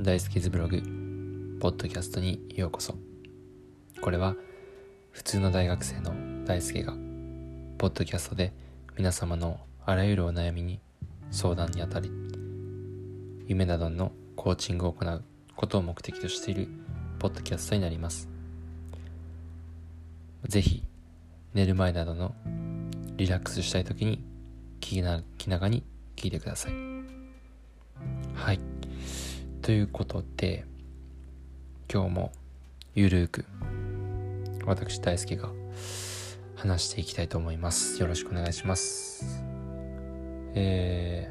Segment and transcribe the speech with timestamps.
[0.00, 0.80] 大好きズブログ
[1.60, 2.94] ポッドキャストにようこそ。
[4.00, 4.36] これは
[5.10, 6.92] 普通の大学生の大輔が
[7.78, 8.52] ポッドキャストで
[8.96, 10.78] 皆様のあらゆるお悩みに
[11.32, 12.12] 相談にあたり
[13.48, 15.24] 夢などのコーチングを行う
[15.56, 16.68] ことを目的としている
[17.18, 18.28] ポッドキャストになります。
[20.46, 20.84] ぜひ
[21.54, 22.36] 寝る前などの
[23.16, 24.22] リラックスしたい時に
[24.78, 25.82] 聞きな気長に
[26.14, 26.72] 聞いてください。
[28.36, 28.67] はい。
[29.68, 30.64] ということで
[31.92, 32.32] 今日も
[32.94, 33.44] ゆるーく
[34.64, 35.50] 私大輔が
[36.56, 38.00] 話していきたいと思います。
[38.00, 39.44] よろしくお願いします。
[40.54, 41.30] え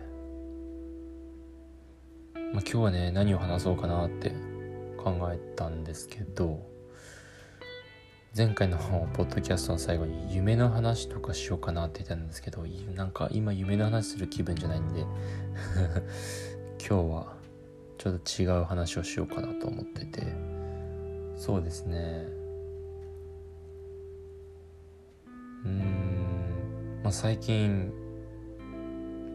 [2.35, 4.29] ー、まあ、今日はね何を話そうかなって
[4.99, 6.63] 考えたんですけど
[8.37, 8.77] 前回の
[9.13, 12.63] ポッドキャストの最後に夢の話とかしようかなって言ったんですけど
[12.93, 15.07] なんか今夢の話する気分じゃないんで
[16.87, 17.36] 今日は
[17.97, 20.23] ちょっと違う話をしようかなと思ってて。
[21.35, 22.25] そうですね。
[25.65, 27.01] うん。
[27.03, 27.91] まあ最近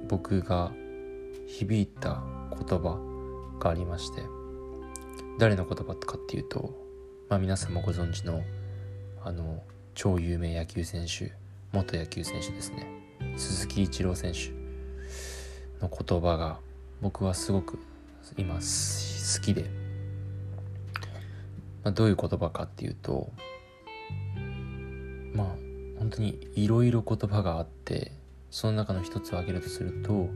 [0.09, 0.73] 僕が
[1.47, 2.99] 響いた言葉
[3.61, 4.23] がありまして。
[5.39, 6.75] 誰の言葉かっていうと
[7.29, 8.43] まあ皆さんもご存知の
[9.25, 9.63] あの
[9.95, 11.33] 超有名野球選手
[11.73, 12.87] 元野球選手ですね。
[13.37, 14.51] 鈴木一郎選手
[15.81, 16.59] の言葉が
[17.01, 17.79] 僕はすごく
[18.37, 19.71] 今好きで、
[21.85, 23.33] まあ、どういう言葉かっていうと
[25.35, 25.47] まあ
[25.99, 28.13] 本当にいろいろ言葉があって
[28.51, 30.29] その中の一つを挙げるとすると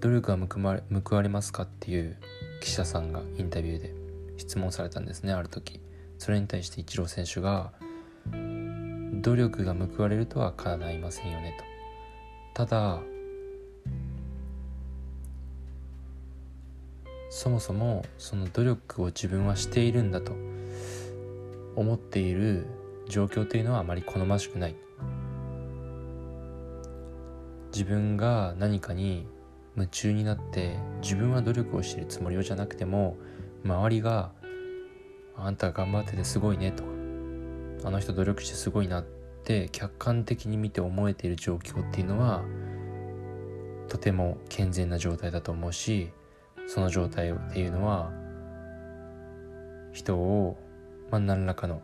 [0.00, 2.16] 努力は報わ報われますかっていう
[2.60, 3.94] 記者さんがインタビューで
[4.36, 5.80] 質問されたんですねある時。
[6.18, 7.72] それに対してイチロー選手が
[9.22, 11.56] 努力が報われるとは叶いませんよね
[12.54, 12.66] と。
[12.66, 13.00] ただ
[17.30, 20.32] そもそもその努力を自分はしているんだと
[21.76, 22.66] 思っている
[23.08, 24.76] 状況というのはあまり好ましくない。
[27.72, 29.26] 自分が何かに
[29.76, 33.16] 夢中になって自分は努力をしているつもりじゃなくても
[33.64, 34.32] 周りが
[35.36, 36.88] 「あんた頑張っててすごいね」とか
[37.84, 39.04] 「あの人努力してすごいな」っ
[39.44, 42.42] て客観的に見て思えている状況っていうのは
[43.88, 46.10] とても健全な状態だと思うし
[46.68, 48.12] その状態っていうのは
[49.92, 50.58] 人を、
[51.10, 51.80] まあ、何らかの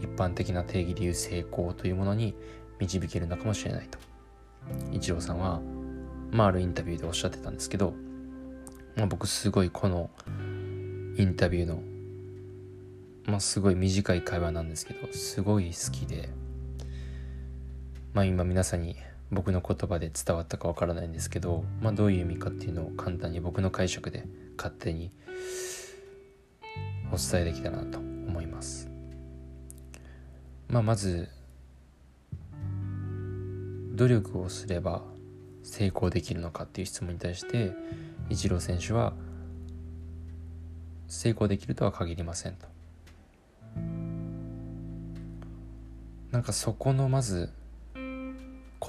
[0.00, 2.34] 一般的な定義でいう成功というものに
[2.80, 3.98] 導けるのかもしれないと。
[4.90, 5.60] 一郎さんは、
[6.30, 7.92] まあ、あるインタビューでおっしゃってたんですけど、
[8.96, 10.08] まあ、僕すごいこの
[11.18, 11.82] インタビューの、
[13.26, 16.30] まあ、すごい短い会話なんですけどすごい好きで、
[18.14, 18.96] まあ、今皆さんに
[19.30, 24.24] 僕の言葉で伝わったかわからないんですけど、まあ、どういう意味かっていうのを簡単に僕の解釈で
[24.56, 25.10] 勝手に
[27.12, 28.90] お伝えできたらなと思います。
[30.68, 31.28] まあ、まず
[33.94, 35.02] 努力をすれば
[35.62, 37.72] 成功できるのかっていう質問に対して
[38.30, 39.12] イチロー選手は
[41.06, 42.66] 成功できるとは限りませんと。
[46.30, 47.50] なんかそこのまず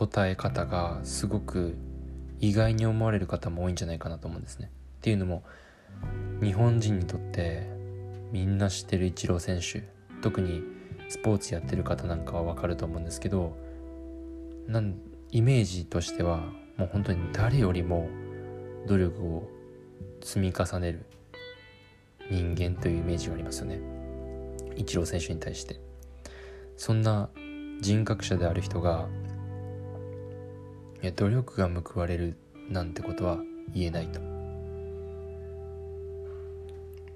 [0.07, 1.75] 答え方がすごく
[2.39, 4.71] 意外に思われる方も多いんじゃないかなと思うんですね。
[4.99, 5.43] っていうのも
[6.41, 7.67] 日本人にとって
[8.31, 9.83] みんな知ってるイチロー選手
[10.21, 10.63] 特に
[11.09, 13.57] スポーツやってる方なんかは分かると思うんですけど
[14.67, 14.95] なん
[15.31, 16.37] イメージとしては
[16.77, 18.07] もう本当に誰よりも
[18.87, 19.49] 努力を
[20.21, 21.05] 積み重ねる
[22.31, 23.81] 人間というイメージがありますよね
[24.77, 25.81] イチロー選手に対して
[26.77, 27.29] そんな
[27.81, 29.09] 人格者である人が
[31.01, 32.35] や努力が報われる
[32.69, 33.39] なんてことは
[33.73, 34.19] 言えないと。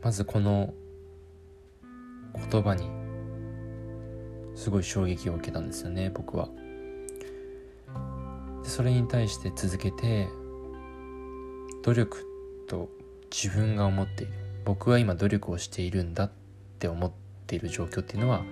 [0.01, 0.73] まずこの
[2.49, 2.89] 言葉に
[4.55, 6.49] すごい衝撃を受けたんですよね僕は。
[8.63, 10.27] それに対して続けて
[11.83, 12.25] 努力
[12.67, 12.89] と
[13.31, 14.33] 自分が思っている。
[14.65, 16.31] 僕は今努力をしているんだっ
[16.79, 17.11] て思っ
[17.47, 18.43] ている状況っていうのは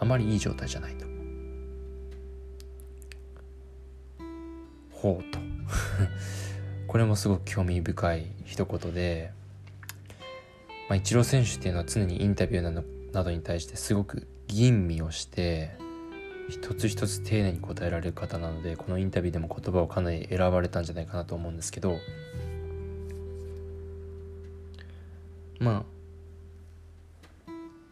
[0.00, 1.13] あまりいい状態じゃないと。
[5.04, 5.38] ほうと。
[6.88, 9.32] これもすごく興味深い一言で、
[10.88, 15.72] まあ、イチロー選手っていうのは常にインタビューなどなどに対してすごく吟味をして
[16.48, 21.98] 一つ一つ丁寧に答えられる方なのでこのインタビューでも言葉をかなり選ばれたんじゃないかなと思うんですけど
[25.58, 25.84] ま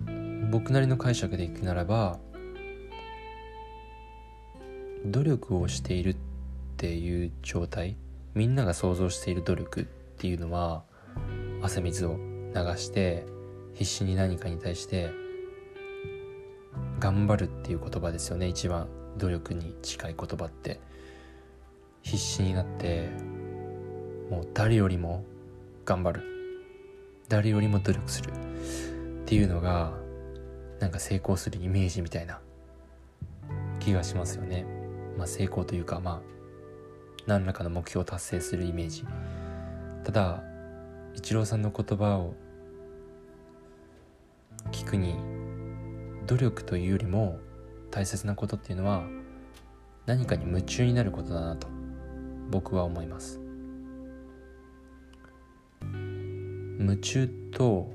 [0.07, 0.11] あ
[0.51, 2.19] 僕なりの解釈でいくならば
[5.05, 6.15] 努力をしているっ
[6.83, 7.97] ていう状態
[8.35, 9.85] みんなが想像している努力っ
[10.19, 10.83] ていうのは
[11.63, 13.25] 汗水を流して
[13.73, 15.13] 必死に何かに対して
[16.99, 18.49] 頑張るっていう言葉ですよね。
[18.49, 20.81] 一番努力に近い言葉って。
[22.03, 23.11] 必死になって
[24.29, 25.25] もう誰よりも
[25.85, 26.23] 頑張る。
[27.29, 28.33] 誰よりも努力する。
[28.33, 29.93] っていうのが
[30.81, 32.41] なんか成功するイメージみたいな
[33.79, 34.67] 気がしますよね。
[35.17, 36.33] まあ、成功というかまあ
[37.27, 39.05] 何らかの目標を達成するイメージ。
[40.05, 40.43] ただ
[41.15, 42.35] イチローさんの言葉を
[44.71, 45.17] 聞くに
[46.27, 47.39] 努力というよりも
[47.91, 49.05] 大切なことっていうのは
[50.07, 51.69] 何かに夢中になることだなと
[52.51, 53.41] 僕は思います。
[55.83, 57.93] 夢中と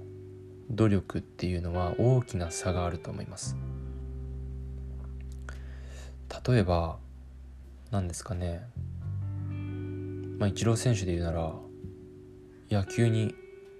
[0.70, 3.58] 努力っていうのは大きな差があると思います。
[6.48, 6.98] 例えば
[7.92, 8.68] 何ですかね。
[10.38, 11.54] まあイチロー選手で言うなら
[12.69, 13.34] 野球に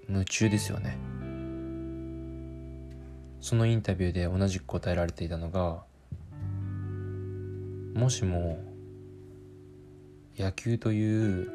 [0.10, 0.98] 夢中ですよね。
[3.42, 5.84] そのインタビューで同じく答えられていたのが
[7.94, 8.60] もしも
[10.38, 11.52] 野球という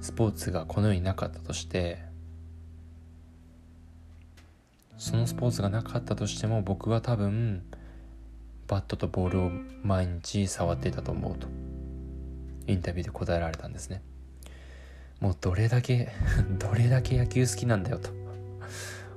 [0.00, 1.98] スポーツがこの世になかったとして
[4.96, 7.62] そのスポーツがなかったとしても僕は多分
[8.66, 9.50] バットとボールを
[9.82, 11.57] 毎日触っていたと思うと。
[12.68, 14.02] インタビューで答えられたんですね。
[15.20, 16.10] もうどれだけ
[16.60, 18.10] どれだけ野球好きなんだよと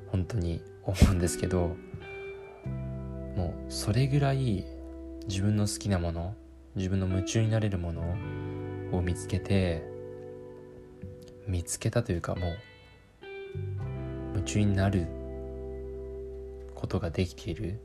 [0.08, 1.76] 本当に思うんですけど
[3.36, 4.66] もうそれぐらい
[5.28, 6.36] 自分の好きなもの
[6.76, 8.02] 自分の夢中になれるもの
[8.92, 9.84] を見つけて
[11.48, 12.58] 見つけたというかもう
[14.34, 15.08] 夢中になる
[16.74, 17.80] ことができている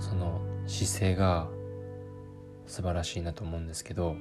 [0.00, 1.48] その姿勢が
[2.70, 4.16] 素晴らしいなと思うんですけど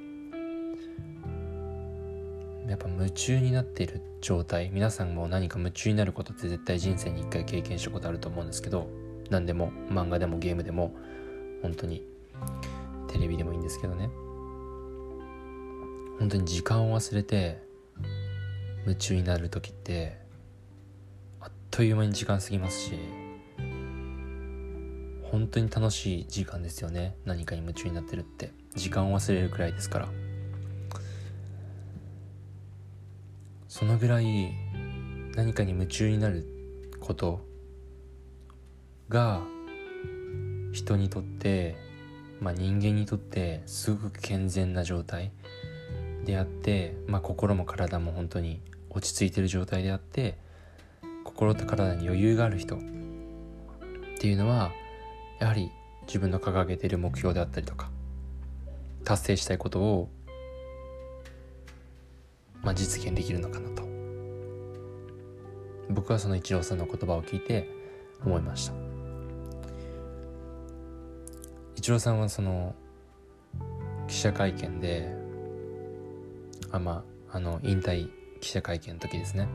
[2.67, 8.89] やっぱ夢中になっている状態皆さんも何か夢中になることって絶対人生に一回経験したことあると思うんですけど
[9.29, 10.95] 何でも漫画でもゲームでも
[11.61, 12.03] 本当に
[13.07, 14.09] テレビでもいいんですけどね。
[16.19, 17.63] 本当に時間を忘れて
[18.83, 20.17] 夢中になる時って
[21.39, 23.18] あっという間に時間過ぎますし
[25.31, 27.15] 本当に楽しい時間ですよね。
[27.25, 28.51] 何かに夢中になってるって。
[28.75, 30.09] 時間を忘れるくらいですから。
[33.67, 34.51] そのぐらい
[35.35, 36.45] 何かに夢中になる
[36.99, 37.39] こと
[39.07, 39.41] が
[40.71, 41.77] 人にとって、
[42.41, 45.31] まあ、人間にとってすごく健全な状態
[46.25, 50.37] であって、まあ、心も体も本当に落ち着いてる状態であって
[51.23, 52.79] 心と体に余裕がある人っ
[54.19, 54.71] ていうのは
[55.39, 55.71] やはり
[56.07, 57.89] 自分の掲げている目標であったりとか
[59.03, 60.09] 達成したいことを
[62.61, 63.83] まあ、実現できるのかなと。
[65.89, 67.69] 僕はそのイチローさんの言葉を聞いて
[68.23, 68.73] 思いました。
[71.75, 72.75] イチローさんはその
[74.07, 75.15] 記者会見で
[76.71, 78.09] あまああの引退
[78.41, 79.47] 記者会見の時ですね。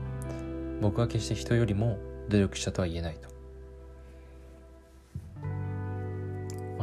[0.81, 1.97] 僕は決して人よりも
[2.29, 3.34] 努力者とは言えないと。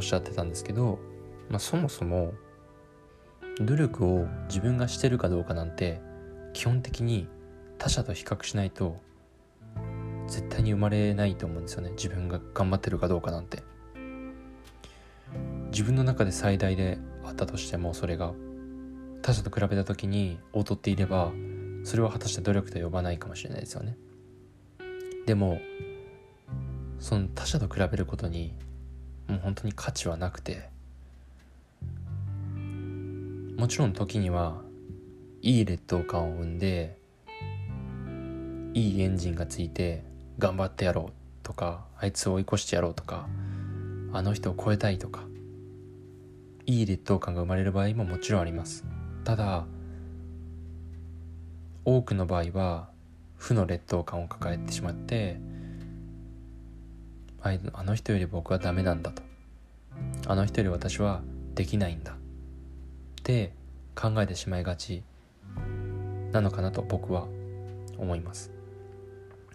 [0.02, 0.98] っしゃってたんですけど、
[1.48, 2.34] まあ、そもそも
[3.60, 6.00] 努力を自分がしてるかどうかなんて
[6.52, 7.28] 基本的に
[7.78, 9.00] 他者と比較しないと
[10.28, 11.90] 絶対に生まれないと思うんですよね。
[11.90, 13.62] 自分が頑張ってるかどうかなんて。
[15.70, 18.34] 自分の中で最大であったとしてもそれが
[19.22, 21.32] 他者と比べた時に劣っていれば
[21.84, 23.96] それは果たして努力と呼ばないかもしれないですよね。
[25.26, 25.60] でも
[26.98, 28.54] その他者と比べることに
[29.32, 30.70] もう本当に価値はなくて。
[33.56, 34.60] もちろん時には
[35.40, 36.98] いい劣等感を生んで
[38.74, 40.02] いいエンジンがついて
[40.38, 41.12] 頑張ってやろう
[41.44, 43.28] とかあいつを追い越してやろうとか
[44.12, 45.22] あの人を超えたいとか
[46.66, 48.84] いい劣等感が生まれる場合ももちろんあります。
[49.22, 49.64] ただ
[51.84, 52.88] 多くの場合は
[53.36, 55.40] 負の劣等感を抱えてしまって
[57.44, 59.22] あの人より僕はダメなんだと。
[60.28, 61.22] あの人より私は
[61.54, 62.12] できないんだ。
[62.12, 62.14] っ
[63.24, 63.52] て
[63.96, 65.02] 考えてしまいがち。
[66.30, 67.26] なのかなと僕は
[67.98, 68.52] 思います。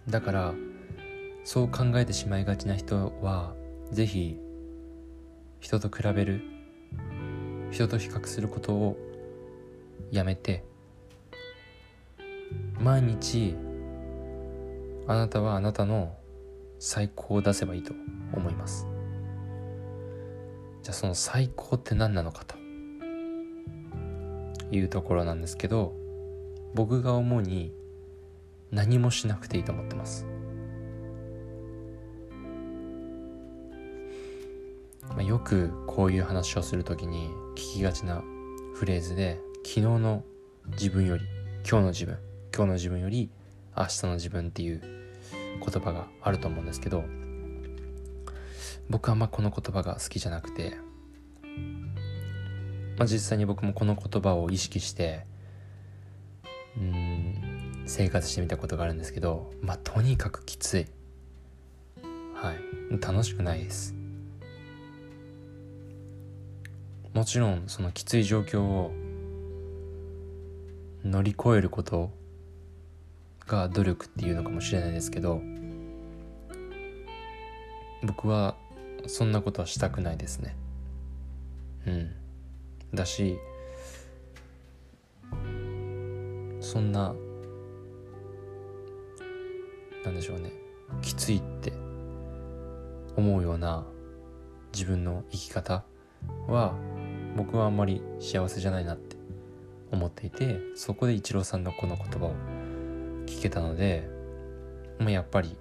[0.10, 0.54] だから
[1.46, 3.56] そう考えてしまいがちな人は
[3.92, 4.38] 是非
[5.62, 6.42] 人と比べる。
[7.72, 8.98] 人と比較することを
[10.12, 10.66] やめて。
[12.80, 13.56] 毎日
[15.08, 16.17] あなたはあなたの
[16.80, 17.94] 最高を出せばいいと
[18.34, 18.88] 思います。
[20.84, 22.56] じゃあその最高って何なのかと。
[24.72, 25.94] いうところなんですけど
[26.74, 27.74] 僕が主に
[28.72, 30.26] 何もしなくていいと思ってます。
[35.10, 38.22] まあ、よくこういう話をする時に聞きがちな
[38.76, 40.24] フレーズで昨日の
[40.72, 41.24] 自分より
[41.68, 42.18] 今日の自分
[42.54, 43.32] 今日の自分より
[43.76, 44.97] 明日の自分っていう
[45.58, 47.04] 言葉があると思うんですけど
[48.90, 50.78] 僕はあんまこの言葉が好きじゃなくて、
[52.98, 55.26] まあ、実際に僕もこの言葉を意識して
[56.78, 60.88] うん生活してみたことがあるんですけどまあとにかくきつい。
[62.36, 62.58] はい。
[63.02, 63.96] 楽しくないです。
[67.14, 68.94] もちろんそのきつい状況を
[71.04, 72.12] 乗り越えること
[73.48, 75.42] が努力っていうのかもしれないですけど
[78.04, 78.56] 僕は
[79.08, 80.56] そんなことはしたくないですね。
[81.86, 82.12] うん。
[82.94, 83.38] だし
[86.60, 87.16] そんな
[90.04, 90.52] なんでしょうね。
[91.02, 91.74] きついって
[93.16, 93.86] 思うような
[94.74, 95.84] 自分の生き方
[96.48, 96.74] は
[97.36, 99.16] 僕はあんまり幸せじゃないなって
[99.92, 102.34] 思っていてそこでイチローさんのこの言葉を
[103.28, 104.10] 聞けたので
[105.00, 105.56] もうやっぱり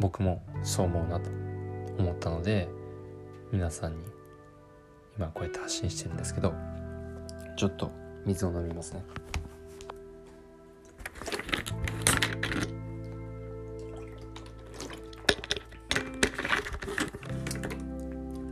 [0.00, 1.30] 僕もそう思うなと
[1.98, 2.68] 思ったので
[3.52, 4.04] 皆さんに
[5.16, 6.52] 今こうやって発信してるんですけど
[7.56, 7.90] ちょっと
[8.24, 9.04] 水を飲みますね。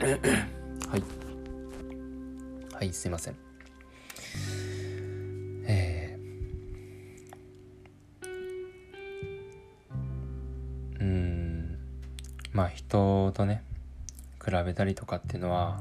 [0.05, 1.03] はい
[2.75, 3.44] はいすいません
[13.35, 13.63] とね
[14.43, 15.81] 比べたりとかっていうのは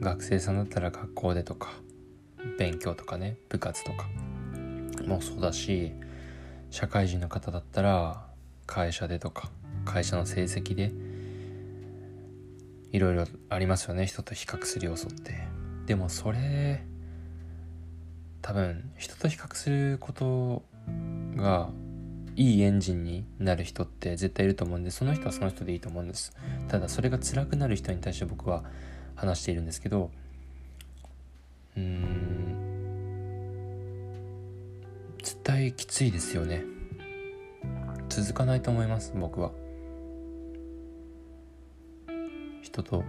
[0.00, 1.70] 学生さんだったら学校でとか
[2.58, 4.08] 勉強とかね部活とか
[5.06, 5.92] もそうだし
[6.70, 8.26] 社会人の方だったら
[8.66, 9.50] 会社でとか
[9.84, 10.92] 会社の成績で
[12.92, 15.46] いろいろありますよね人と比較する要素って。
[15.86, 16.84] でもそれ
[18.42, 20.62] 多分人と比較すること
[21.34, 21.70] が
[22.38, 26.32] いいエンジンになる人って絶対いると思うんでその人はその人でいいと思うんです。
[26.68, 28.62] ただそれが辛くなる人に対して僕は
[29.16, 30.12] 話しているんですけど
[31.76, 32.68] うーん
[35.20, 36.62] 絶対きついですよね。
[38.08, 39.50] 続かないと思います僕は。
[42.62, 43.02] 人と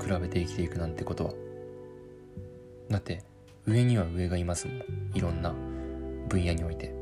[0.00, 1.32] 比べて生きていくなんてことは。
[2.90, 3.22] だって
[3.66, 4.82] 上には上がいますもん。
[5.14, 5.54] いろんな
[6.28, 6.93] 分野において。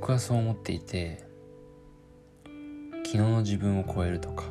[0.00, 1.24] 僕はそう思っていて
[3.04, 4.44] 昨日の自分を超えるとか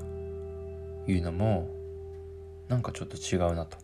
[1.08, 1.70] いうのも
[2.68, 3.78] なんかちょっと違うなと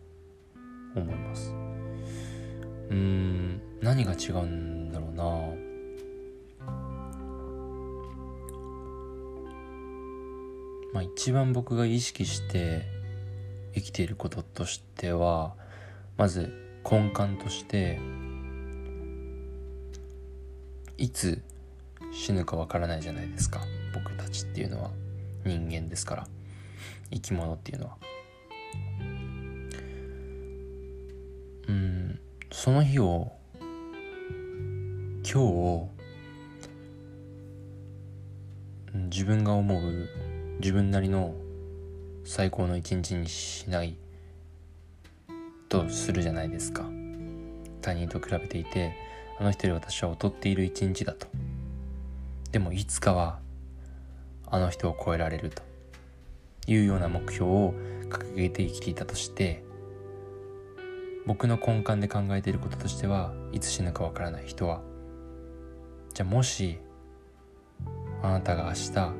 [0.94, 1.54] 思います。
[2.90, 5.24] うーん何が違うんだろうな。
[10.92, 12.82] まあ、一番僕が意識して
[13.74, 15.54] 生きていることとしては
[16.18, 16.52] まず
[16.88, 17.98] 根幹として
[20.98, 21.42] いつ
[22.14, 23.60] 死ぬかわからないじゃないですか。
[23.92, 24.90] 僕たちっていうのは。
[25.44, 26.26] 人間ですから。
[27.12, 27.96] 生き物っていうのは。
[31.68, 32.20] うん。
[32.50, 35.90] その日を今日を
[38.94, 40.08] 自分が思う
[40.60, 41.34] 自分なりの
[42.24, 43.96] 最高の一日にしない
[45.68, 46.84] とするじゃないですか。
[47.82, 48.94] 他人と比べていて
[49.38, 51.26] あの人より私は劣っている一日だと。
[52.54, 53.40] でもいつかは
[54.46, 55.64] あの人を超えられると
[56.68, 57.74] いうような目標を
[58.08, 59.64] 掲げて生きていたとして
[61.26, 64.82] 僕の根幹で考えていることとしてはいつ死ぬかわからない人は
[66.14, 66.78] じゃあもし
[68.22, 69.12] あなたが明日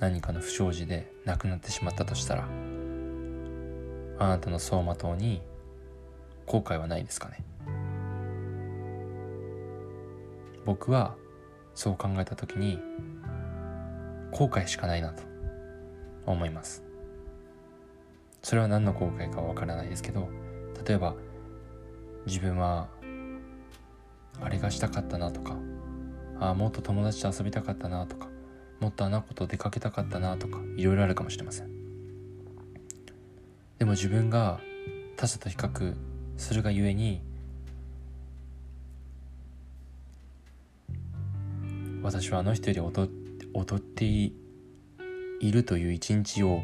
[0.00, 2.48] 何かの不祥事で亡くなってしまったとしたら
[4.18, 5.42] あなたの走馬灯に
[6.46, 7.44] 後悔はないですかね？
[10.68, 11.16] 僕は
[11.74, 12.78] そう考えた時に
[14.32, 15.22] 後悔しかないなと
[16.26, 16.84] 思います。
[18.42, 20.28] それは何の後悔かわからないですけど
[20.86, 21.14] 例えば
[22.26, 22.88] 自分は
[24.42, 25.56] あれがしたかったなとか
[26.38, 28.28] ああもっと友達と遊びたかったなとか
[28.78, 31.70] もっとあの子と出かけたかったなとかいろいろあるかもしれません。
[33.78, 34.60] でも自分が
[35.16, 35.96] 他者と比較
[36.36, 37.22] するがゆえに
[42.08, 43.02] 私はあの人より
[43.54, 44.32] 劣ってい
[45.40, 46.62] いるという一日を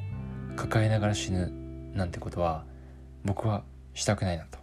[0.56, 1.52] 抱えながら死ぬ
[1.92, 2.64] なんてことは
[3.26, 4.58] 僕はしたくないなと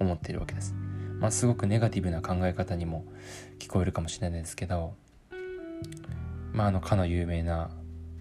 [0.00, 0.74] 思っているわけです。
[1.20, 3.04] まあ、すごくネガティブな考え方にも
[3.60, 4.94] 聞こえるかもしれないですけど、
[6.52, 7.70] まあ、あのかの有名な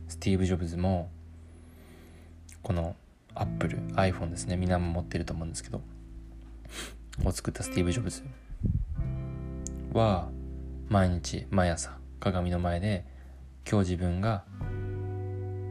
[0.08, 1.10] スティーブ・ジョブズも
[2.62, 2.96] この
[3.34, 5.82] アップル iPhone ですねみんなも持ってると思うんですけど
[7.24, 8.24] を作ったスティーブ・ジョブズ
[9.92, 10.30] は
[10.88, 13.06] 毎日毎朝鏡の前で
[13.70, 14.44] 今日自分が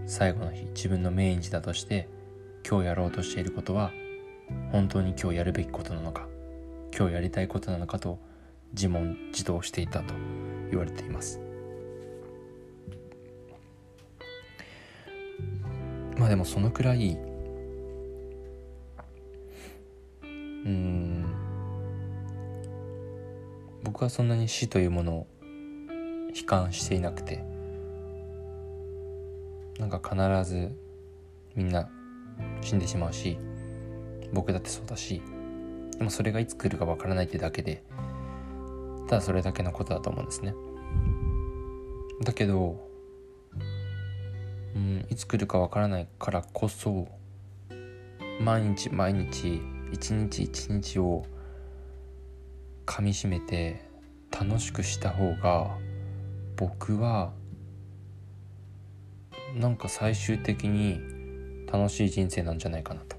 [0.06, 2.08] 最後の日自分の命日だとして
[2.68, 3.92] 今日やろうとしていることは
[4.72, 6.26] 本当に今日やるべきことなのか
[6.96, 8.18] 今日やりたいことなのかと
[8.72, 10.14] 自問自答していたと
[10.70, 11.40] 言われています。
[16.16, 17.16] まあでもそのくらい
[20.24, 20.26] う
[20.68, 21.13] ん
[23.84, 25.26] 僕はそんなに死というものを
[26.34, 27.44] 悲観していなくて
[29.78, 30.72] なんか必ず
[31.54, 31.88] みんな
[32.60, 33.38] 死んでしまうし
[34.32, 35.22] 僕だってそうだし
[35.98, 37.84] でもそれがいつ来るかわからないってだけで
[39.08, 40.54] ただそれだけのことだと思うんですね。
[42.24, 42.88] だけど
[44.74, 47.06] うんいつ来るかわからないからこそ
[48.40, 49.60] 毎日毎日
[49.92, 51.24] 一日一日を
[52.84, 53.84] かみしめて
[54.30, 55.76] 楽しくした方が
[56.56, 57.32] 僕は
[59.54, 61.00] なんか最終的に
[61.70, 63.16] 楽しい人生なんじゃないかなと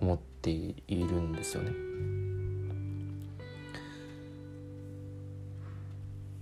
[0.00, 1.72] 思っているんですよね。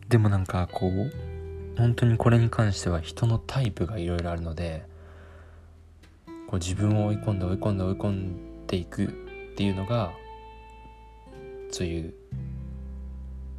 [0.08, 1.10] でもなんかこう
[1.78, 4.84] 本当にこれに関しては人のタイプがいろいろあるので
[6.48, 9.08] こう自分を追い込んで追い込んで追い込んでいくっ
[9.56, 10.12] ていうのが
[11.70, 12.14] そういう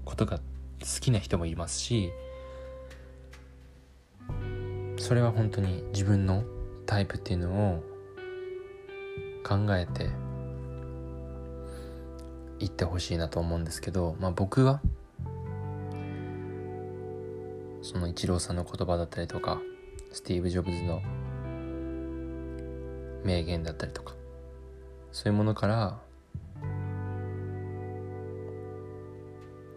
[0.05, 0.43] ことが好
[0.99, 2.11] きな人もいますし
[4.97, 6.43] それは本当に自分の
[6.85, 7.83] タイプっていうのを
[9.43, 10.09] 考えて
[12.59, 14.81] いってほしいなと思うんですけど、まあ、僕は
[17.81, 19.61] そのイチローさんの言葉だったりとか
[20.13, 21.01] スティーブ・ジョブズの
[23.25, 24.15] 名言だったりとか
[25.11, 25.99] そういうものから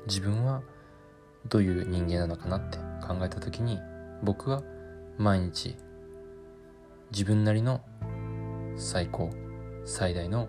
[0.07, 0.63] 自分は
[1.49, 3.79] どういう人間なのかなって考えた時に
[4.23, 4.63] 僕は
[5.19, 5.77] 毎日
[7.13, 7.81] 自分なりの
[8.77, 9.31] 最高
[9.85, 10.49] 最大の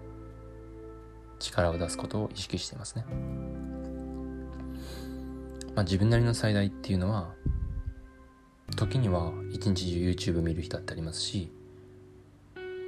[1.40, 3.06] 力を出すことを意識していますね。
[5.76, 7.36] まあ、自分なりの最大っていうのは
[8.76, 11.52] 時には一日中 YouTube 見る日だってありますし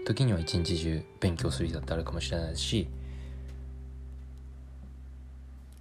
[0.05, 2.89] 時には一日中勉強する日だってあるかもしれないですし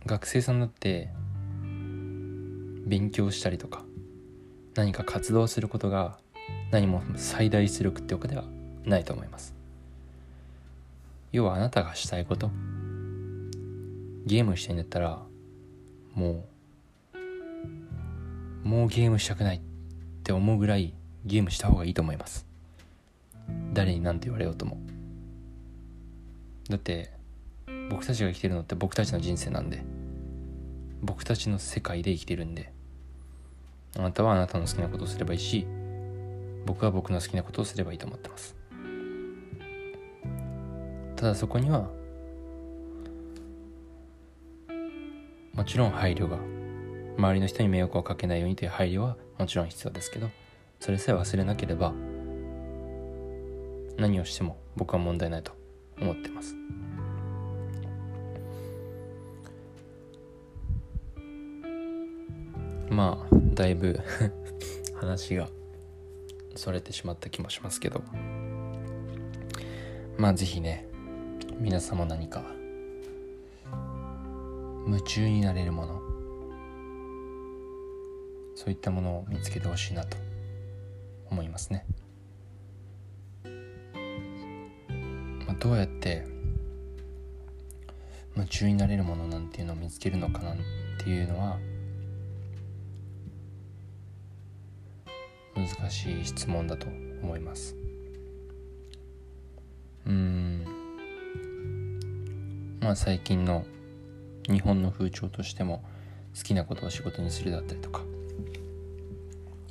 [0.08, 1.10] 学生さんだって
[2.86, 3.84] 勉強したりとか
[4.74, 6.18] 何か活動することが
[6.70, 8.44] 何も最大出力ってわけでは
[8.84, 9.54] ないと思います。
[11.30, 12.50] 要はあなたがしたいこと
[14.24, 15.22] ゲームしたいんだったら
[16.14, 16.46] も
[18.64, 19.60] うもうゲームしたくないっ
[20.22, 20.94] て思うぐらい
[21.26, 22.46] ゲームした方がいいと思います。
[23.74, 24.78] 誰に何て言われようとも。
[26.70, 27.12] だって
[27.90, 29.84] 僕たちが生きてるのって僕たちの人生なんで。
[31.02, 32.72] 僕たちの世界で生きてるんで。
[33.96, 35.66] あなたはあなたの好きなことをすればいいし
[36.66, 38.54] 僕は僕の好きなことをすればいいと思ってます。
[41.16, 41.90] ただそこには
[45.52, 46.38] もちろん配慮が
[47.16, 50.30] 周りの人に迷惑をかけないようにという配慮はもちろん必要ですけど
[50.78, 51.92] それさえ忘れなければ
[53.96, 55.52] 何をしても僕は問題ないと
[56.00, 56.54] 思ってます。
[62.98, 64.00] まあだいぶ
[65.00, 65.48] 話が
[66.56, 68.02] それてしまった気もしますけど。
[70.16, 70.84] まあ是非ね
[71.60, 72.42] 皆さんも何か
[74.84, 76.00] 夢中になれるもの
[78.56, 80.16] そういったものを見つけてほしいなと
[81.30, 81.86] 思いますね、
[85.46, 86.26] まあ、どうやって
[88.34, 90.56] 夢中になれるものなんていうのを見つけるのかなっ
[90.98, 91.60] ていうのは
[95.58, 96.86] 難しい質問だと
[97.22, 97.74] 思います。
[100.06, 100.64] うん。
[102.80, 103.64] まあ最近の
[104.48, 105.84] 日本の風潮としても
[106.36, 108.00] 好きなことを仕事にするだったりとか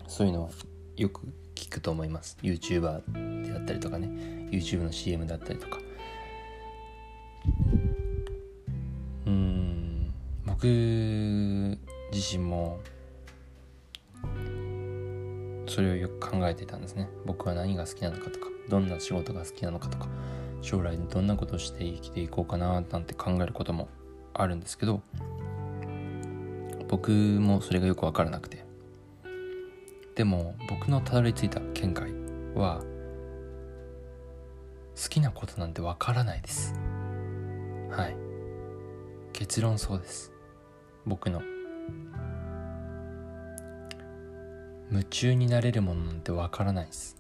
[0.08, 0.50] そういうのは
[0.97, 1.21] よく
[1.56, 2.38] 聞くと思います。
[2.41, 4.08] YouTuber であったりとかね。
[4.52, 5.80] YouTube の CM だったりとか。
[9.26, 10.13] うん。
[10.45, 10.65] 僕
[12.12, 12.80] 自身も
[15.77, 17.07] それをよく考えていたんですね。
[17.23, 20.07] 僕は何が好きなのかとかどんな仕事が好きなのかとか
[20.63, 23.87] 将来どんなことをして生きていこうかななんて考えることも
[24.33, 25.03] あるんですけど
[26.87, 28.65] 僕もそれがよく分からなくて。
[30.15, 32.11] でも僕のたどり着いた見解
[32.55, 32.81] は
[34.99, 36.73] 好きなことなんて分からないです。
[37.91, 38.17] はい。
[39.31, 40.31] 結論そうです。
[41.05, 41.43] 僕の
[44.89, 47.17] 夢中になれるものなんて分からないです。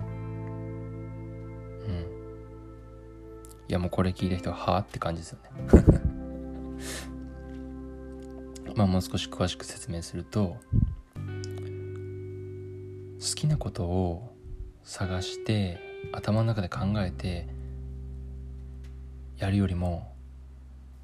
[0.00, 0.08] うん。
[3.68, 5.50] いやもうこれ聞いた人ははあって感じですよね。
[8.74, 10.56] まあもう少し詳しく説明すると
[13.20, 14.34] 好きなことを
[14.82, 15.78] 探して
[16.12, 17.46] 頭の中で考えて
[19.38, 20.12] やるよりも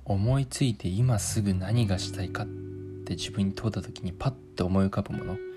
[0.04, 2.46] 思いついて今すぐ何がしたいかっ
[3.04, 5.49] て自分に問うた時にパッて思い浮かぶもの。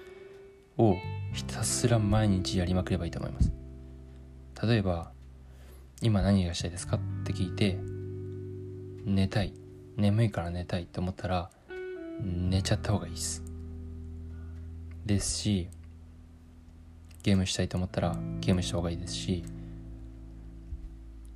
[0.77, 0.95] を
[1.33, 3.51] ひたすら毎日やりまくればいいと思います。
[4.65, 5.11] 例えば
[6.01, 7.79] 今何がしたいですかって聞いて
[9.05, 9.53] 寝たい。
[9.95, 11.51] 眠いから寝たいって思ったら
[12.19, 13.43] 寝ちゃった方がいいです。
[15.05, 15.67] ですし
[17.23, 19.43] ゲームしたいと思ったらゲームした方がいいですし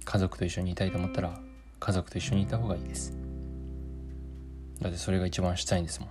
[0.06, 1.40] 家族と一緒にいたいと思ったら
[1.80, 3.16] 家族と一緒にいた方がいいです。
[4.82, 6.10] だってそれが一番したいんですもん。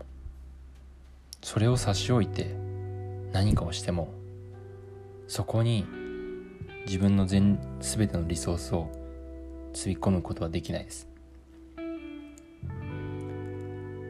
[1.42, 2.54] それを差し置いて
[3.36, 4.14] 何かをしても
[5.28, 5.84] そこに
[6.86, 8.90] 自分の全全てのリソースを
[9.74, 11.06] つぎ込むことはできないです。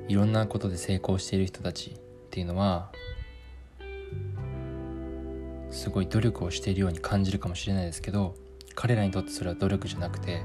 [0.06, 1.98] いろんなことで成功している人たちっ
[2.30, 2.92] ていうのは
[5.70, 8.36] すごい努力をしているように感じるかもしれないですけど
[8.76, 10.44] 彼らにとってそれは努力じゃなくて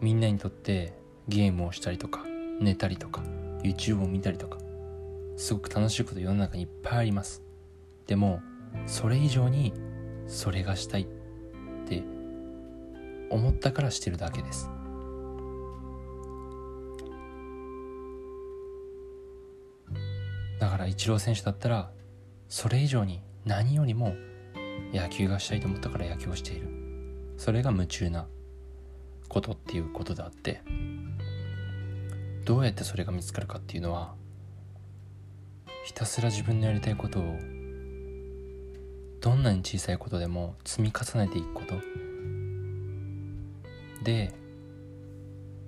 [0.00, 0.94] みんなにとって
[1.28, 2.24] ゲームをしたりとか
[2.60, 3.20] 寝たりとか
[3.62, 4.56] YouTube を見たりとか
[5.38, 7.44] すごく楽しいこと世の中にいっぱいあります。
[8.08, 8.42] でも
[8.86, 9.72] それ以上に
[10.26, 11.06] それがしたいっ
[11.86, 12.02] て
[13.30, 14.68] 思ったからしてるだけです。
[20.58, 21.92] だからイチロー選手だったら
[22.48, 24.16] それ以上に何よりも
[24.92, 26.68] 野球がしたいと思ったから野球をしている。
[27.36, 28.26] それが夢中な
[29.28, 30.62] ことっていうことであって
[32.44, 34.16] どうやってそれが見つかるかっていうのは
[35.88, 37.38] ひたすら自分のやりたいことを
[39.22, 41.76] どんなに小さいことでも積み重ねていくこと。
[44.04, 44.34] で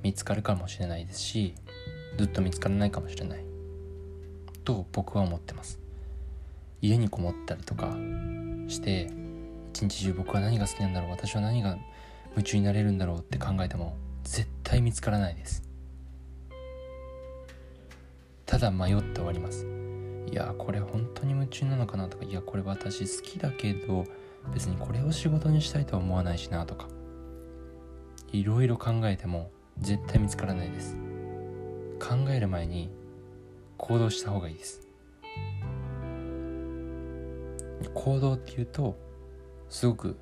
[0.02, 1.54] 見つかるかもしれないですし
[2.18, 3.44] ずっと見つからないかもしれない。
[4.62, 5.80] と僕は思ってます。
[6.82, 7.96] 家にこもったりとか
[8.68, 9.10] して
[9.72, 11.78] 一日中僕は何が好きなんだろう私は何が
[12.32, 15.62] 夢中になれるんだろうって考えても絶対見つからないです。
[18.44, 19.79] ただ迷って終わります。
[20.26, 24.04] いやこれ本当に夢中なのかなとかいやこれ私好きだけど
[24.54, 26.88] 別にこれを仕事にしたいとは思わないしなとか
[28.32, 30.96] いろいろ考えても絶対見つからないです。
[31.98, 32.90] 考える前に
[33.76, 34.80] 行動した方がいいです。
[37.94, 38.96] 行動っていうと
[39.68, 40.18] すごく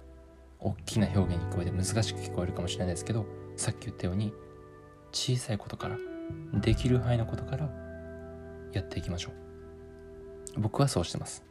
[0.61, 4.33] 大きな表現に聞こえて難しく聞こえるかもしれないですけどさっき言ったように
[5.13, 5.99] 小さいことから
[6.55, 7.69] できる範囲のことから
[8.73, 9.48] やっていきましょう。
[10.59, 11.45] 僕はそうしてます。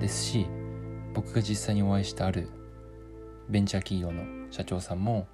[0.00, 0.46] ですし
[1.14, 2.48] 僕が実際にお会いしたある
[3.48, 5.26] ベンチャー企業の社長さんも、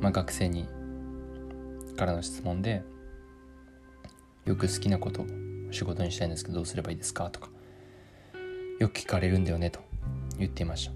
[0.00, 0.68] まあ、学生に
[1.96, 2.82] からの質問で
[4.44, 5.26] よく好きなことを
[5.70, 7.30] 仕事にしたいんですけどどうすればいいですか？
[7.30, 7.48] とか
[8.78, 9.70] よく聞かれるんだよね？
[9.70, 9.80] と
[10.38, 10.92] 言っていました、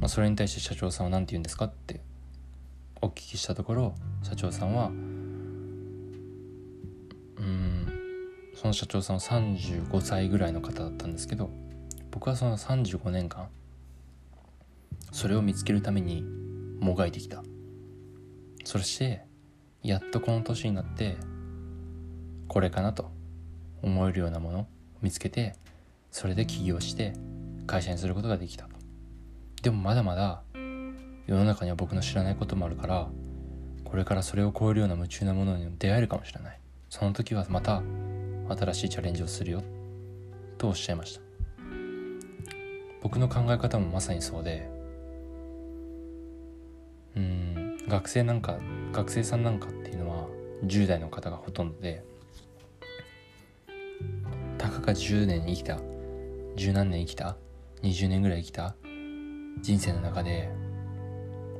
[0.00, 1.64] まあ、それに対して社長さんは何て言うんですか？
[1.64, 2.00] って
[3.00, 4.90] お聞きしたところ社長さんは
[8.64, 11.50] その社長さんは35歳ぐらいの方だったんですけど
[12.10, 13.48] 僕はその35年間
[15.12, 16.24] それを見つけるために
[16.80, 17.42] もがいてきた。
[18.64, 19.26] そして
[19.82, 21.18] やっとこの年になって
[22.48, 23.10] これかなと
[23.82, 24.66] 思えるようなものを
[25.02, 25.56] 見つけて
[26.10, 27.12] それで起業して
[27.66, 28.70] 会社にすることができたと。
[29.62, 30.42] でもまだまだ
[31.26, 33.10] 世の中には僕の知らないこともあるから
[33.84, 36.58] これからそれを超えるような夢中なものに出会えるかもしれない。
[36.88, 37.82] その時はまた
[38.48, 39.62] 新しいチャレンジをするよ。
[40.58, 41.24] とおっしゃいました。
[43.04, 44.66] 僕の考え方もまさにそうで
[47.14, 48.58] うん学生なんか
[48.92, 50.26] 学生さんなんかっていうのは
[50.64, 52.02] 10代の方がほとんどで
[54.56, 55.78] たかが10年生きた
[56.56, 57.36] 十何年生きた
[57.82, 58.74] 20年ぐらい生きた
[59.60, 60.48] 人生の中で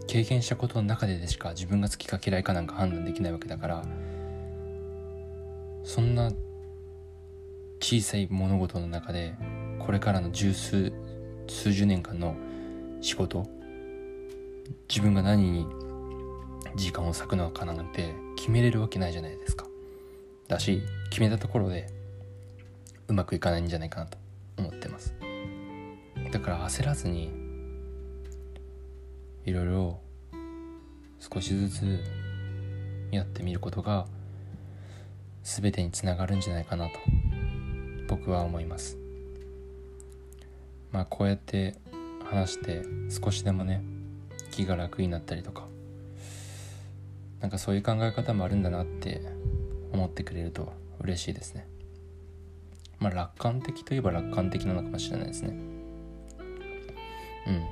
[0.07, 3.85] 経験したことの中ででしか自分が好きか嫌いかなんか判断できないわけだから
[5.83, 6.33] そんな
[7.81, 9.35] 小さい物事の中で
[9.79, 10.93] これからの十数
[11.47, 12.35] 数十年間の
[13.01, 13.47] 仕事
[14.89, 15.67] 自分が何に
[16.77, 19.67] 時間を割くのかなんて決めれるわけないじゃないですか。
[20.49, 21.89] だし決めたところで
[23.09, 24.19] うまくいかないんじゃないかなと
[24.59, 25.15] 思ってます。
[26.33, 27.31] だから焦らずに
[29.45, 30.01] いろいろ
[31.21, 32.01] 少しずつ
[33.11, 34.07] やってみることが
[35.43, 36.99] 全てにつながるんじゃないかなと。
[38.17, 38.97] 僕は思います。
[40.93, 41.75] まあこうやって
[42.25, 43.83] 話して少しでもね
[44.53, 45.67] 気が楽になったりとか
[47.41, 49.21] なんかそういう考え方もあるんだなって
[49.93, 51.67] 思ってくれると嬉しいですね。
[53.01, 55.49] まあ楽観的といえば楽観的なのかもしれないですね。
[57.49, 57.65] うん。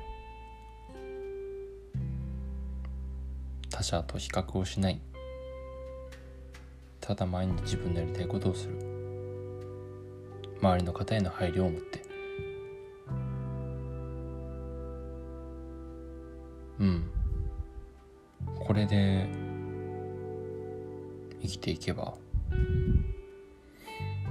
[3.69, 4.99] 他者と比較をしない。
[6.99, 8.92] ただ毎日自分のやりたいことをする。
[10.63, 12.01] 周りの方への配慮を持って。
[16.79, 17.03] うん。
[18.65, 19.27] これで
[21.41, 22.13] 生きていけば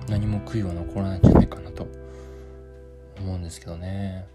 [0.08, 1.86] 何も悔いは残らないんじゃないかなと
[3.20, 4.26] 思うんですけどね。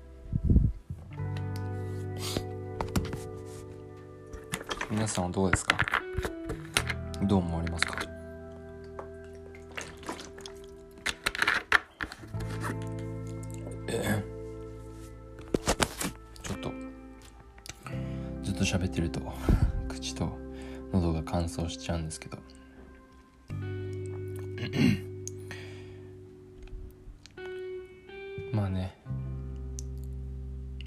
[4.91, 5.75] 皆さんはどうですか？
[7.23, 8.06] どう思われますか？
[18.57, 19.21] と喋ってると
[19.87, 20.37] 口と
[20.91, 22.39] 喉が乾燥しちゃうんですけど。
[28.51, 28.97] まあね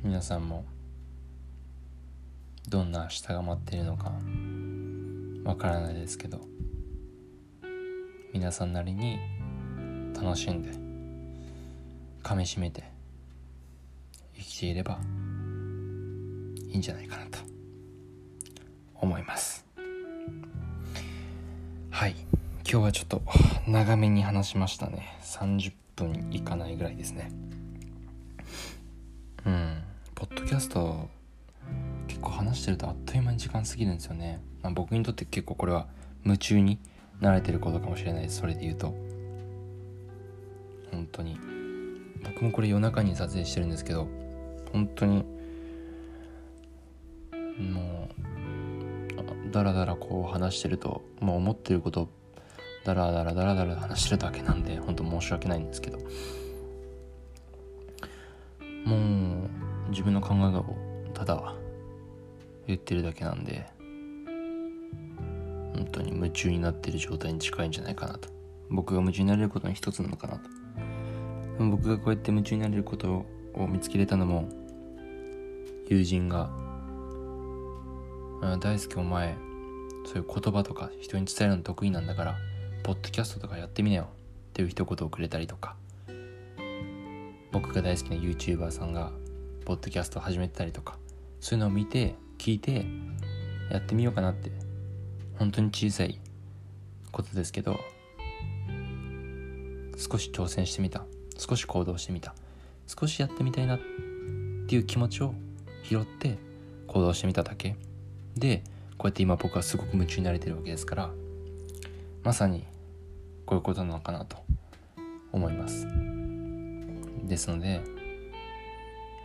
[0.02, 0.64] 皆さんも
[2.68, 4.12] どんな明日が待っているのか
[5.44, 6.40] わからないですけど
[8.32, 9.18] 皆さんなりに
[10.14, 10.72] 楽しんで
[12.22, 12.84] かみしめて
[14.34, 14.98] 生きていれば
[16.68, 17.19] いいんじゃないかな。
[19.00, 19.64] 思います。
[21.90, 22.14] はい。
[22.70, 23.22] 今日はちょっと
[23.66, 25.18] 長めに話しましたね。
[25.22, 27.30] 30分いかないぐらいですね。
[29.44, 29.82] うん。
[30.14, 31.08] ポッドキャスト
[32.06, 35.86] 結構話してるとあっという間に時間過ぎるんですよね、まあ、僕にとって結構これは
[36.24, 36.78] 夢中に
[37.20, 38.38] なれてることかもしれないです。
[38.38, 38.94] それで言うと。
[40.90, 41.38] 本当に。
[42.22, 44.06] 僕もこれ夜中に撮影してるんですけど
[44.72, 45.24] 本当に
[47.58, 48.29] もう
[49.50, 52.08] だらだらこう話してると、まあ、思ってること
[52.84, 55.98] だらだらだらだら話してるだけなんで本当申し訳ないんですけど。
[58.84, 60.64] もう自分の考えを
[61.12, 61.54] ただ
[62.66, 63.66] 言ってるだけなんで
[65.74, 68.28] 本当に夢中になってる状態に近いんじゃないかなと。
[68.68, 70.48] 僕が夢中になれることの一つなのかなと。
[71.58, 74.48] 僕がこうやって夢中になれることを見つけれたのも
[75.88, 76.50] 友人が
[78.40, 79.36] 大好きお前
[80.06, 82.38] そういう言葉とか人に伝えるの得意なんだから
[82.82, 84.08] ポッドキャストとかやってみなよ。
[84.50, 85.76] っていう一言をくれたりとか。
[87.52, 89.12] 僕が大好きな YouTuber さんが
[89.64, 90.98] ポッドキャストを始めてたりとか。
[91.40, 92.86] そういうのを見て聞いて
[93.70, 94.50] やってみようかなって。
[95.38, 96.18] 本当に小さい
[97.12, 97.80] ことですけど
[99.96, 101.04] 少し挑戦してみた。
[101.38, 102.34] 少し行動してみた。
[102.86, 103.78] 少しやってみたいなっ
[104.66, 105.34] ていう気持ちを
[105.84, 106.38] 拾って
[106.86, 107.76] 行動してみただけ。
[108.36, 108.62] で
[108.98, 111.10] こうやって今僕はすごく夢中になれてるわけですから
[112.22, 112.64] まさに
[113.46, 114.36] こういうことなのかなと
[115.32, 115.86] 思います。
[117.24, 117.80] ですので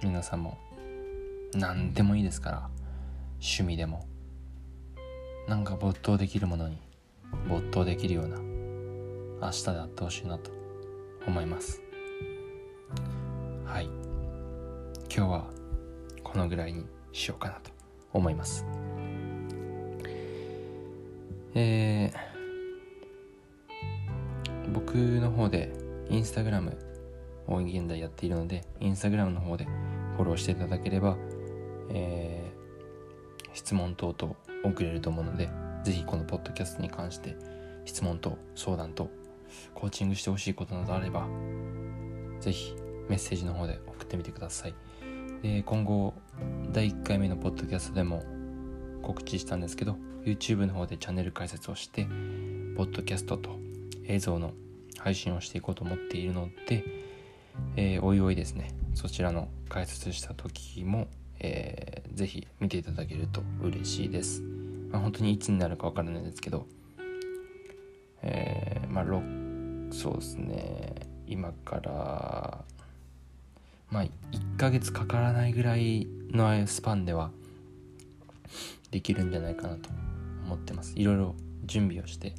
[0.04, 0.58] 皆さんも
[1.54, 2.70] 何でもいいですから
[3.36, 4.08] 趣味でも
[5.48, 6.78] なんか没頭できるものに
[7.48, 8.38] 没頭できるような
[9.48, 10.52] 明日であってほしいなと
[11.28, 11.82] 思います。
[13.66, 13.86] はい。
[15.16, 15.46] 今日は
[16.24, 17.72] このぐらいにしようかなと
[18.14, 18.66] 思います。
[21.58, 25.72] えー、僕の方で
[26.10, 26.78] インスタグラム
[27.48, 29.66] を現在やっているのでインスタグラムの方で
[30.18, 31.18] フォローしていただければ、
[31.90, 35.50] えー、質問等々送れると思うので
[35.84, 37.38] ぜひこのポッドキャストに関して
[37.86, 39.10] 質問と相談と
[39.74, 41.26] コーチングしてほしいことなどあれば
[42.42, 42.76] ぜひ
[43.08, 44.76] メッセージの方で送ってみてください。
[45.42, 46.14] で今後
[46.72, 48.24] 第1回目のポッドキャストでも
[49.04, 52.08] 告知したんですけど YouTube の方でチャンネル解説をして
[52.76, 53.60] ポッドキャストと
[54.08, 54.54] 映像の
[54.98, 56.84] 配信をしていこうと思っているので、
[57.76, 58.72] えー、おいおいですね。
[58.96, 61.08] そちらの解説した時も、
[61.40, 64.42] えー、ぜひ見ていただけると嬉しいです、
[64.90, 66.66] まあ、本当にいつになるかわからないですけど、
[68.24, 69.06] えー、まあ
[69.92, 70.96] そうですね。
[71.28, 72.66] 今から
[73.92, 74.10] まあ1
[74.58, 77.30] ヶ月かからないぐらいのスパンでは
[78.90, 79.90] できるんじゃないかなと
[80.46, 80.94] 思ってます。
[80.96, 82.36] いろいろ準備をして、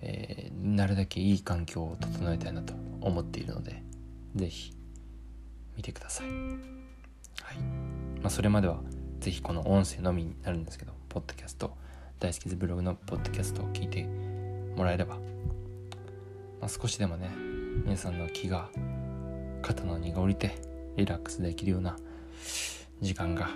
[0.00, 3.82] えー、なるだけいい環境を整えたいなと思っているので
[4.34, 4.72] 是非
[5.76, 6.26] 見てください。
[6.26, 6.36] はい。
[8.20, 8.80] まあそれまでは
[9.20, 11.76] 是非この音声のみになるんですけどポッドキャスト
[12.20, 14.04] 大好きズブログのポッドキャストを聞いて
[14.76, 15.16] もらえれば、
[16.60, 17.30] まあ、少しでもね
[17.84, 18.68] 皆さんの気が
[19.62, 20.56] 肩の荷が下りて
[20.96, 21.96] リラックスできるような
[23.00, 23.50] 時間が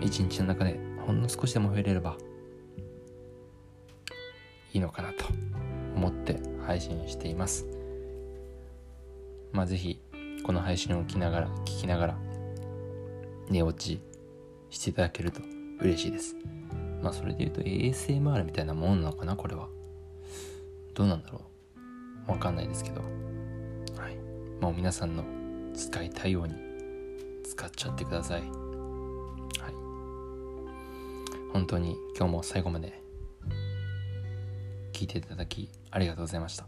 [0.00, 2.16] 一日の中でほんの少しでも増えれれば
[4.72, 5.26] いいのかなと
[5.94, 7.66] 思って配信しています。
[9.52, 10.00] まあ是非
[10.44, 12.18] この配信を聞きながら聞きながら
[13.48, 14.00] 寝落ち
[14.70, 15.40] していただけると
[15.80, 16.36] 嬉しいです。
[17.02, 19.68] まあそれで言うと ASMR みたいなもんなのかなこれは。
[20.94, 21.42] どうなんだろ
[22.28, 22.30] う。
[22.30, 23.02] わかんないですけど。
[24.00, 24.16] はい。
[24.60, 25.24] もう皆さんの
[25.74, 26.54] 使いたいように
[27.44, 28.40] 使っちゃってください。
[28.40, 28.50] はい。
[31.52, 33.01] 本当に今日も最後まで
[35.02, 36.64] 聞いていただきありがとうございました。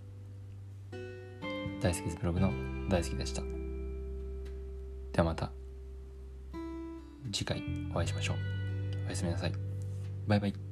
[1.81, 2.51] 大好きですブログの
[2.89, 3.43] 大好きでした。
[3.43, 5.53] ではまた
[7.33, 8.37] 次回お会いしましょう。
[9.07, 9.53] おやすみなさい。
[10.27, 10.64] バイバイ。